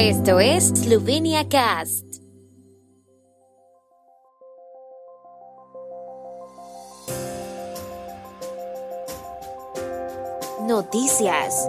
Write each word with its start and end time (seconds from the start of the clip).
Esto 0.00 0.38
es 0.38 0.68
Slovenia 0.68 1.48
Cast. 1.48 2.04
Noticias. 10.68 11.68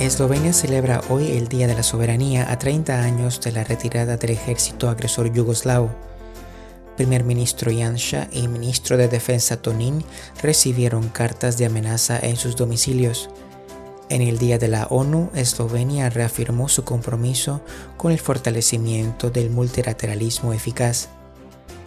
Eslovenia 0.00 0.52
celebra 0.52 1.00
hoy 1.08 1.30
el 1.30 1.46
Día 1.46 1.68
de 1.68 1.76
la 1.76 1.84
Soberanía 1.84 2.50
a 2.50 2.58
30 2.58 3.04
años 3.04 3.40
de 3.40 3.52
la 3.52 3.62
retirada 3.62 4.16
del 4.16 4.30
ejército 4.30 4.90
agresor 4.90 5.32
yugoslavo. 5.32 5.90
Primer 6.96 7.22
ministro 7.22 7.70
Janša 7.72 8.30
y 8.32 8.48
ministro 8.48 8.96
de 8.96 9.06
Defensa 9.06 9.62
Tonin 9.62 10.02
recibieron 10.42 11.08
cartas 11.10 11.56
de 11.56 11.66
amenaza 11.66 12.18
en 12.18 12.34
sus 12.34 12.56
domicilios. 12.56 13.30
En 14.10 14.22
el 14.22 14.38
Día 14.38 14.58
de 14.58 14.68
la 14.68 14.86
ONU, 14.86 15.30
Eslovenia 15.34 16.08
reafirmó 16.08 16.70
su 16.70 16.82
compromiso 16.82 17.60
con 17.98 18.10
el 18.10 18.18
fortalecimiento 18.18 19.28
del 19.30 19.50
multilateralismo 19.50 20.54
eficaz. 20.54 21.10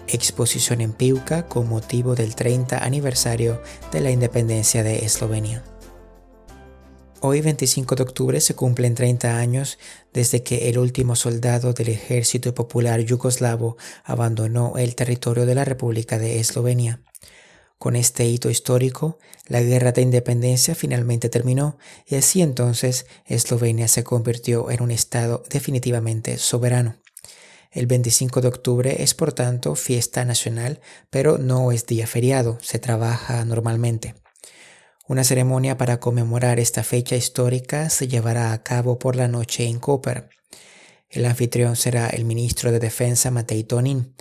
Exposición 0.08 0.82
en 0.82 0.94
Piuca 0.94 1.48
con 1.48 1.68
motivo 1.68 2.14
del 2.14 2.36
30 2.36 2.84
aniversario 2.84 3.60
de 3.92 4.02
la 4.02 4.12
independencia 4.12 4.84
de 4.84 5.04
Eslovenia. 5.04 5.64
Hoy 7.22 7.42
25 7.42 7.96
de 7.96 8.04
octubre 8.04 8.40
se 8.40 8.54
cumplen 8.54 8.94
30 8.94 9.38
años 9.38 9.80
desde 10.14 10.44
que 10.44 10.70
el 10.70 10.78
último 10.78 11.16
soldado 11.16 11.74
del 11.74 11.90
Ejército 11.90 12.54
Popular 12.54 13.00
Yugoslavo 13.00 13.78
abandonó 14.04 14.78
el 14.78 14.94
territorio 14.94 15.48
de 15.48 15.56
la 15.56 15.66
República 15.66 16.20
de 16.20 16.40
Eslovenia. 16.40 17.02
Con 17.82 17.96
este 17.96 18.26
hito 18.26 18.52
histórico, 18.52 19.18
la 19.48 19.60
guerra 19.60 19.92
de 19.92 20.04
independencia 20.04 20.76
finalmente 20.76 21.30
terminó 21.30 21.80
y 22.06 22.14
así 22.14 22.44
entonces 22.44 23.08
Eslovenia 23.26 23.88
se 23.88 24.04
convirtió 24.04 24.70
en 24.70 24.84
un 24.84 24.92
Estado 24.92 25.42
definitivamente 25.50 26.38
soberano. 26.38 26.98
El 27.72 27.88
25 27.88 28.42
de 28.42 28.50
octubre 28.50 29.02
es 29.02 29.16
por 29.16 29.34
tanto 29.34 29.74
fiesta 29.74 30.24
nacional, 30.26 30.80
pero 31.10 31.40
no 31.40 31.72
es 31.72 31.88
día 31.88 32.06
feriado, 32.06 32.60
se 32.62 32.78
trabaja 32.78 33.44
normalmente. 33.46 34.14
Una 35.08 35.24
ceremonia 35.24 35.76
para 35.76 36.00
conmemorar 36.00 36.60
esta 36.60 36.84
fecha 36.84 37.16
histórica 37.16 37.90
se 37.90 38.08
llevará 38.08 38.54
a 38.54 38.62
cabo 38.62 39.00
por 39.00 39.16
la 39.16 39.28
noche 39.28 39.66
en 39.66 39.80
Koper. 39.80 40.30
El 41.10 41.26
anfitrión 41.26 41.76
será 41.76 42.10
el 42.10 42.26
ministro 42.26 42.72
de 42.72 42.78
Defensa 42.78 43.32
Matei 43.32 43.64
Tonin. 43.64 44.14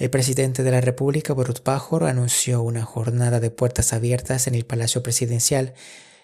El 0.00 0.08
presidente 0.08 0.62
de 0.62 0.70
la 0.70 0.80
República, 0.80 1.34
Borut 1.34 1.60
Pajor, 1.60 2.04
anunció 2.04 2.62
una 2.62 2.86
jornada 2.86 3.38
de 3.38 3.50
puertas 3.50 3.92
abiertas 3.92 4.46
en 4.46 4.54
el 4.54 4.64
Palacio 4.64 5.02
Presidencial 5.02 5.74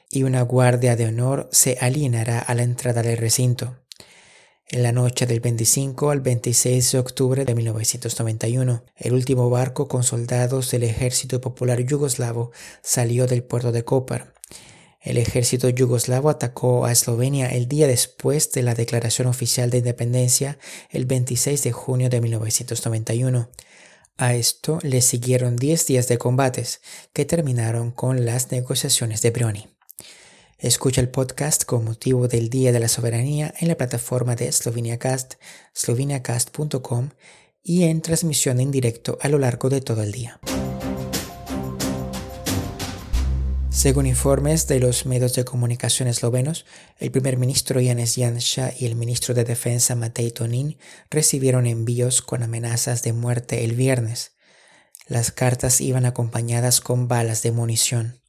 y 0.09 0.23
una 0.23 0.41
guardia 0.41 0.97
de 0.97 1.05
honor 1.05 1.51
se 1.53 1.77
alineará 1.79 2.39
a 2.39 2.55
la 2.55 2.63
entrada 2.63 3.03
del 3.03 3.19
recinto. 3.19 3.77
En 4.71 4.83
la 4.83 4.93
noche 4.93 5.27
del 5.27 5.41
25 5.41 6.11
al 6.11 6.23
26 6.23 6.93
de 6.93 6.99
octubre 6.99 7.45
de 7.45 7.55
1991, 7.55 8.83
el 8.97 9.13
último 9.13 9.51
barco 9.51 9.89
con 9.89 10.05
soldados 10.05 10.71
del 10.71 10.85
Ejército 10.85 11.43
Popular 11.43 11.79
Yugoslavo 11.79 12.53
salió 12.83 13.27
del 13.27 13.45
puerto 13.45 13.73
de 13.73 13.85
Koper. 13.85 14.36
El 15.07 15.19
ejército 15.19 15.69
yugoslavo 15.69 16.31
atacó 16.31 16.85
a 16.85 16.91
Eslovenia 16.91 17.47
el 17.47 17.69
día 17.69 17.87
después 17.87 18.51
de 18.51 18.65
la 18.65 18.75
declaración 18.75 19.29
oficial 19.29 19.71
de 19.71 19.79
independencia, 19.79 20.59
el 20.91 21.07
26 21.07 21.63
de 21.63 21.71
junio 21.71 22.11
de 22.11 22.21
1991. 22.21 23.49
A 24.17 24.35
esto 24.35 24.81
le 24.83 25.01
siguieron 25.03 25.55
10 25.55 25.87
días 25.87 26.09
de 26.09 26.19
combates, 26.19 26.81
que 27.13 27.25
terminaron 27.25 27.93
con 27.93 28.25
las 28.27 28.51
negociaciones 28.51 29.23
de 29.23 29.31
Brioni. 29.31 29.69
Escucha 30.59 31.01
el 31.03 31.09
podcast 31.09 31.63
con 31.63 31.85
motivo 31.85 32.27
del 32.27 32.51
Día 32.51 32.73
de 32.73 32.81
la 32.81 32.89
Soberanía 32.89 33.55
en 33.61 33.69
la 33.69 33.77
plataforma 33.77 34.35
de 34.35 34.51
SloveniaCast, 34.51 35.35
sloveniacast.com 35.73 37.11
y 37.63 37.85
en 37.85 38.03
transmisión 38.03 38.59
en 38.59 38.73
directo 38.73 39.19
a 39.21 39.29
lo 39.29 39.39
largo 39.39 39.69
de 39.69 39.81
todo 39.83 40.03
el 40.03 40.11
día. 40.11 40.41
Según 43.77 44.07
informes 44.07 44.67
de 44.69 44.81
los 44.81 45.05
medios 45.05 45.35
de 45.35 45.45
comunicación 45.45 46.09
eslovenos, 46.09 46.65
el 46.99 47.11
primer 47.11 47.37
ministro 47.37 47.79
Janez 47.79 48.15
Janša 48.17 48.73
y 48.75 48.87
el 48.87 48.97
ministro 48.97 49.35
de 49.35 49.45
Defensa 49.45 49.95
Matej 49.95 50.33
Tonin 50.33 50.79
recibieron 51.11 51.67
envíos 51.67 52.23
con 52.23 52.43
amenazas 52.43 53.03
de 53.03 53.13
muerte 53.13 53.65
el 53.65 53.75
viernes. 53.75 54.33
Las 55.09 55.31
cartas 55.31 55.83
iban 55.83 56.07
acompañadas 56.07 56.81
con 56.81 57.07
balas 57.07 57.43
de 57.43 57.53
munición. 57.53 58.23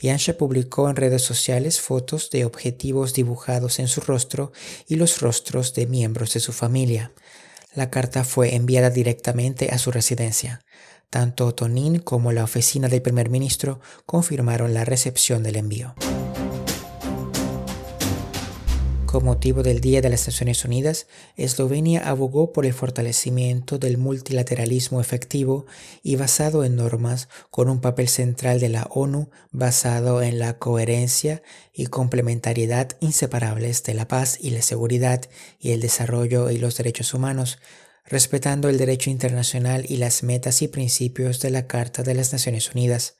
Janša 0.00 0.34
publicó 0.34 0.88
en 0.88 0.94
redes 0.94 1.22
sociales 1.22 1.80
fotos 1.80 2.30
de 2.30 2.44
objetivos 2.44 3.14
dibujados 3.14 3.80
en 3.80 3.88
su 3.88 4.00
rostro 4.00 4.52
y 4.86 4.94
los 4.94 5.20
rostros 5.20 5.74
de 5.74 5.88
miembros 5.88 6.34
de 6.34 6.40
su 6.40 6.52
familia. 6.52 7.10
La 7.74 7.90
carta 7.90 8.22
fue 8.22 8.54
enviada 8.54 8.90
directamente 8.90 9.70
a 9.72 9.78
su 9.78 9.90
residencia. 9.90 10.64
Tanto 11.14 11.54
Tonin 11.54 12.00
como 12.00 12.32
la 12.32 12.42
oficina 12.42 12.88
del 12.88 13.00
primer 13.00 13.30
ministro 13.30 13.78
confirmaron 14.04 14.74
la 14.74 14.84
recepción 14.84 15.44
del 15.44 15.54
envío. 15.54 15.94
Con 19.06 19.24
motivo 19.24 19.62
del 19.62 19.80
Día 19.80 20.00
de 20.00 20.08
las 20.10 20.26
Naciones 20.26 20.64
Unidas, 20.64 21.06
Eslovenia 21.36 22.00
abogó 22.08 22.52
por 22.52 22.66
el 22.66 22.72
fortalecimiento 22.72 23.78
del 23.78 23.96
multilateralismo 23.96 25.00
efectivo 25.00 25.66
y 26.02 26.16
basado 26.16 26.64
en 26.64 26.74
normas 26.74 27.28
con 27.52 27.68
un 27.68 27.80
papel 27.80 28.08
central 28.08 28.58
de 28.58 28.70
la 28.70 28.88
ONU 28.90 29.30
basado 29.52 30.20
en 30.20 30.40
la 30.40 30.58
coherencia 30.58 31.44
y 31.72 31.86
complementariedad 31.86 32.88
inseparables 32.98 33.84
de 33.84 33.94
la 33.94 34.08
paz 34.08 34.36
y 34.40 34.50
la 34.50 34.62
seguridad 34.62 35.20
y 35.60 35.70
el 35.70 35.80
desarrollo 35.80 36.50
y 36.50 36.58
los 36.58 36.76
derechos 36.76 37.14
humanos, 37.14 37.58
respetando 38.06 38.68
el 38.68 38.78
derecho 38.78 39.10
internacional 39.10 39.86
y 39.88 39.96
las 39.96 40.22
metas 40.22 40.62
y 40.62 40.68
principios 40.68 41.40
de 41.40 41.50
la 41.50 41.66
Carta 41.66 42.02
de 42.02 42.14
las 42.14 42.32
Naciones 42.32 42.72
Unidas. 42.74 43.16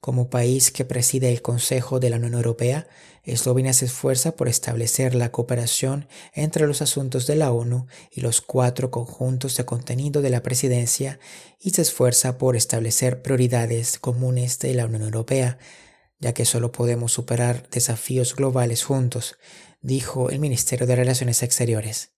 Como 0.00 0.28
país 0.28 0.70
que 0.70 0.84
preside 0.84 1.32
el 1.32 1.40
Consejo 1.40 1.98
de 1.98 2.10
la 2.10 2.16
Unión 2.16 2.34
Europea, 2.34 2.86
Eslovenia 3.24 3.72
se 3.72 3.86
esfuerza 3.86 4.36
por 4.36 4.48
establecer 4.48 5.14
la 5.14 5.32
cooperación 5.32 6.08
entre 6.34 6.66
los 6.66 6.82
asuntos 6.82 7.26
de 7.26 7.36
la 7.36 7.52
ONU 7.52 7.86
y 8.10 8.20
los 8.20 8.42
cuatro 8.42 8.90
conjuntos 8.90 9.56
de 9.56 9.64
contenido 9.64 10.20
de 10.20 10.28
la 10.28 10.42
presidencia 10.42 11.18
y 11.58 11.70
se 11.70 11.82
esfuerza 11.82 12.36
por 12.36 12.54
establecer 12.54 13.22
prioridades 13.22 13.98
comunes 13.98 14.58
de 14.58 14.74
la 14.74 14.84
Unión 14.84 15.02
Europea, 15.02 15.58
ya 16.20 16.34
que 16.34 16.44
solo 16.44 16.70
podemos 16.70 17.12
superar 17.12 17.68
desafíos 17.70 18.36
globales 18.36 18.84
juntos, 18.84 19.36
dijo 19.80 20.28
el 20.28 20.38
Ministerio 20.38 20.86
de 20.86 20.96
Relaciones 20.96 21.42
Exteriores. 21.42 22.13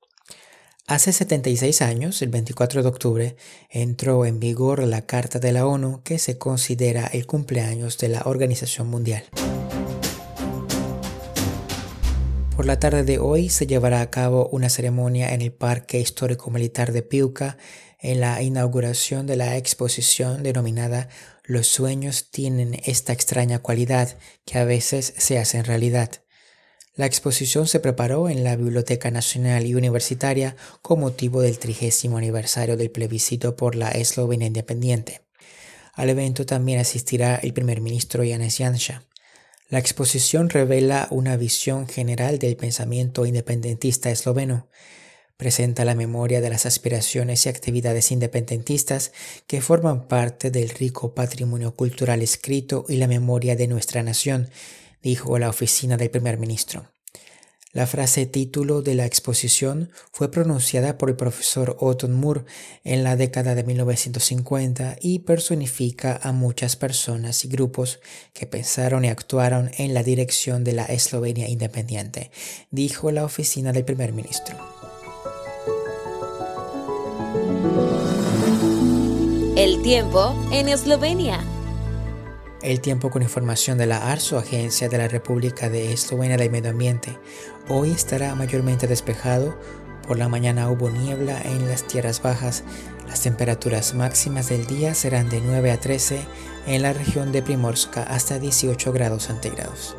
Hace 0.89 1.13
76 1.13 1.83
años, 1.83 2.23
el 2.23 2.29
24 2.29 2.85
de 2.85 2.89
octubre, 2.89 3.37
entró 3.71 4.25
en 4.25 4.39
vigor 4.39 4.85
la 4.85 5.05
Carta 5.05 5.41
de 5.41 5.51
la 5.51 5.67
ONU 5.67 6.01
que 6.05 6.21
se 6.21 6.39
considera 6.39 7.09
el 7.09 7.27
cumpleaños 7.27 7.99
de 7.99 8.09
la 8.09 8.23
Organización 8.25 8.87
Mundial. 8.87 9.25
Por 12.55 12.67
la 12.67 12.79
tarde 12.79 13.03
de 13.03 13.19
hoy 13.19 13.49
se 13.49 13.67
llevará 13.67 14.01
a 14.01 14.11
cabo 14.13 14.49
una 14.53 14.69
ceremonia 14.69 15.35
en 15.35 15.43
el 15.43 15.53
Parque 15.53 15.99
Histórico 15.99 16.53
Militar 16.53 16.93
de 16.93 17.03
Piuca 17.03 17.59
en 17.99 18.21
la 18.21 18.41
inauguración 18.41 19.27
de 19.27 19.35
la 19.35 19.57
exposición 19.57 20.45
denominada 20.45 21.09
Los 21.43 21.67
sueños 21.67 22.31
tienen 22.31 22.81
esta 22.85 23.13
extraña 23.13 23.59
cualidad 23.59 24.17
que 24.45 24.59
a 24.59 24.65
veces 24.65 25.15
se 25.17 25.41
hacen 25.41 25.65
realidad. 25.65 26.23
La 26.97 27.05
exposición 27.05 27.69
se 27.69 27.79
preparó 27.79 28.31
en 28.31 28.43
la 28.43 28.57
Biblioteca 28.57 29.11
Nacional 29.11 29.67
y 29.67 29.75
Universitaria 29.75 30.57
con 30.81 31.01
motivo 31.01 31.43
del 31.43 31.59
trigésimo 31.59 32.17
aniversario 32.17 32.79
del 32.79 32.91
plebiscito 32.91 33.55
por 33.55 33.75
la 33.75 33.91
Eslovenia 33.91 34.47
independiente. 34.47 35.21
Al 35.93 36.09
evento 36.09 36.47
también 36.47 36.79
asistirá 36.79 37.37
el 37.37 37.53
primer 37.53 37.83
ministro 37.83 38.25
Janez 38.27 38.57
Janša. 38.57 39.03
La 39.69 39.79
exposición 39.79 40.49
revela 40.49 41.07
una 41.11 41.37
visión 41.37 41.87
general 41.87 42.39
del 42.39 42.57
pensamiento 42.57 43.27
independentista 43.27 44.11
esloveno. 44.11 44.69
Presenta 45.37 45.85
la 45.85 45.95
memoria 45.95 46.41
de 46.41 46.49
las 46.49 46.65
aspiraciones 46.65 47.45
y 47.45 47.51
actividades 47.51 48.11
independentistas 48.11 49.13
que 49.47 49.61
forman 49.61 50.09
parte 50.09 50.51
del 50.51 50.71
rico 50.71 51.15
patrimonio 51.15 51.75
cultural 51.75 52.23
escrito 52.23 52.87
y 52.89 52.97
la 52.97 53.07
memoria 53.07 53.55
de 53.55 53.67
nuestra 53.67 54.03
nación 54.03 54.49
dijo 55.03 55.39
la 55.39 55.49
oficina 55.49 55.97
del 55.97 56.11
primer 56.11 56.39
ministro. 56.39 56.89
La 57.77 57.87
frase 57.87 58.25
título 58.25 58.81
de 58.81 58.95
la 58.95 59.05
exposición 59.05 59.91
fue 60.11 60.31
pronunciada 60.31 60.97
por 60.97 61.11
el 61.11 61.17
profesor 61.17 61.77
Otton 61.79 62.15
Moore 62.15 62.47
en 62.85 63.05
la 63.05 63.17
década 63.17 63.55
de 63.55 63.65
1950 63.65 64.97
y 64.99 65.19
personifica 65.19 66.19
a 66.23 66.33
muchas 66.33 66.75
personas 66.75 67.45
y 67.45 67.49
grupos 67.49 68.01
que 68.33 68.47
pensaron 68.47 69.05
y 69.05 69.09
actuaron 69.09 69.71
en 69.77 69.93
la 69.93 70.03
dirección 70.03 70.65
de 70.65 70.73
la 70.73 70.87
Eslovenia 70.87 71.51
independiente, 71.51 72.31
dijo 72.71 73.11
la 73.11 73.27
oficina 73.27 73.75
del 73.75 73.85
primer 73.85 74.15
ministro. 74.15 74.57
El 79.55 79.83
tiempo 79.83 80.35
en 80.51 80.71
Eslovenia. 80.71 81.56
El 82.67 82.81
tiempo 82.81 83.11
con 83.11 83.23
información 83.23 83.79
de 83.79 83.87
la 83.87 84.11
ARSO, 84.11 84.39
Agencia 84.39 84.89
de 84.89 84.99
la 84.99 85.07
República 85.07 85.71
de 85.71 85.93
Eslovenia 85.93 86.37
del 86.37 86.51
Medio 86.51 86.71
Ambiente. 86.71 87.17
Hoy 87.69 87.93
estará 87.93 88.35
mayormente 88.35 88.89
despejado. 88.89 89.57
Por 90.05 90.19
la 90.19 90.29
mañana 90.29 90.69
hubo 90.69 90.91
niebla 90.91 91.41
en 91.43 91.69
las 91.69 91.87
tierras 91.87 92.21
bajas. 92.23 92.65
Las 93.07 93.23
temperaturas 93.23 93.95
máximas 93.95 94.49
del 94.49 94.67
día 94.67 94.95
serán 94.95 95.29
de 95.29 95.41
9 95.43 95.71
a 95.71 95.79
13 95.79 96.19
en 96.67 96.83
la 96.83 96.93
región 96.93 97.31
de 97.31 97.41
Primorska 97.41 98.03
hasta 98.03 98.41
18 98.41 98.93
grados 98.93 99.23
centígrados. 99.23 99.97